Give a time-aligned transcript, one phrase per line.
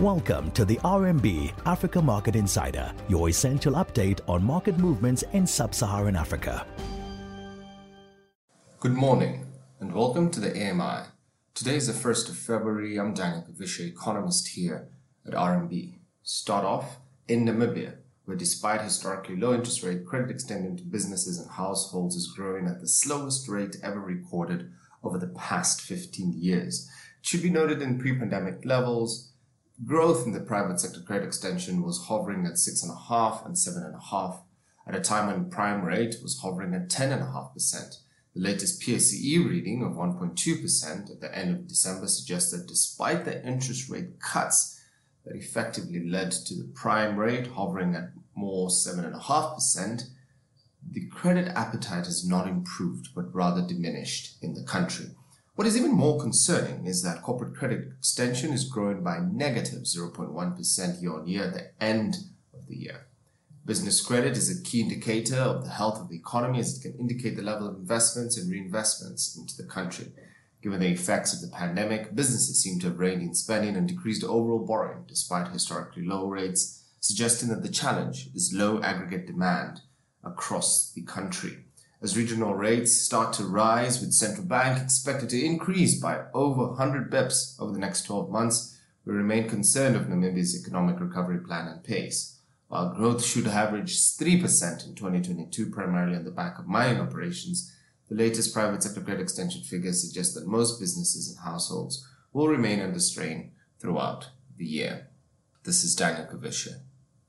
[0.00, 5.74] Welcome to the RMB Africa Market Insider, your essential update on market movements in sub
[5.74, 6.66] Saharan Africa.
[8.78, 9.46] Good morning
[9.78, 11.08] and welcome to the AMI.
[11.52, 12.98] Today is the 1st of February.
[12.98, 14.88] I'm Daniel Kavishe, economist here
[15.26, 15.98] at RMB.
[16.22, 16.96] Start off
[17.28, 22.32] in Namibia, where despite historically low interest rate, credit extending to businesses and households is
[22.34, 24.72] growing at the slowest rate ever recorded
[25.04, 26.88] over the past 15 years.
[27.20, 29.26] It should be noted in pre-pandemic levels,
[29.84, 34.42] growth in the private sector credit extension was hovering at 6.5 and 7.5
[34.86, 37.96] at a time when prime rate was hovering at 10.5%.
[38.34, 43.44] The latest PSCE reading of 1.2% at the end of December suggests that despite the
[43.46, 44.80] interest rate cuts
[45.24, 50.02] that effectively led to the prime rate hovering at more 7.5%,
[50.92, 55.06] the credit appetite has not improved but rather diminished in the country.
[55.56, 61.02] What is even more concerning is that corporate credit extension is growing by negative 0.1
[61.02, 62.16] year on year at the end
[62.54, 63.06] of the year.
[63.66, 66.98] Business credit is a key indicator of the health of the economy as it can
[66.98, 70.12] indicate the level of investments and reinvestments into the country.
[70.62, 74.24] Given the effects of the pandemic, businesses seem to have reined in spending and decreased
[74.24, 79.80] overall borrowing despite historically low rates, suggesting that the challenge is low aggregate demand
[80.22, 81.64] across the country
[82.02, 87.10] as regional rates start to rise with central bank expected to increase by over 100
[87.10, 91.84] bips over the next 12 months, we remain concerned of Namibia's economic recovery plan and
[91.84, 92.38] pace.
[92.68, 97.74] While growth should average 3% in 2022 primarily on the back of mining operations,
[98.08, 102.80] the latest private sector credit extension figures suggest that most businesses and households will remain
[102.80, 105.08] under strain throughout the year.
[105.64, 106.74] This is Daniel Kavishe.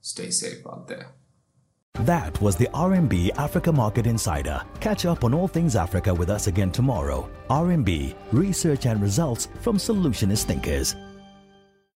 [0.00, 1.12] Stay safe out there.
[1.94, 4.62] That was the RMB Africa Market Insider.
[4.80, 7.28] Catch up on all things Africa with us again tomorrow.
[7.50, 10.94] RMB, research and results from solutionist thinkers.